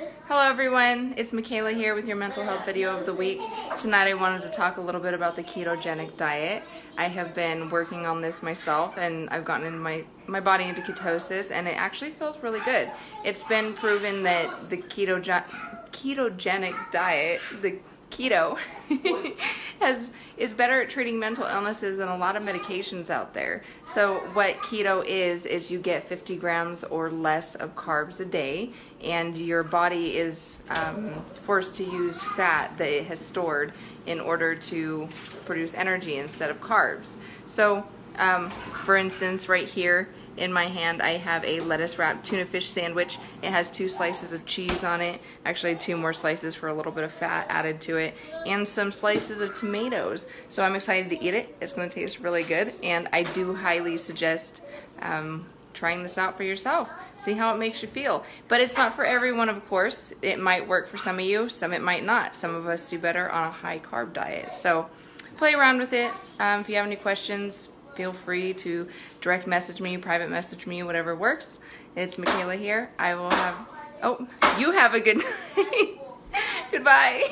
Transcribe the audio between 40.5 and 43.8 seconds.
my hand I have a lettuce wrapped tuna fish sandwich. It has